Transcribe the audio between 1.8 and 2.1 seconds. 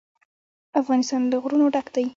دی.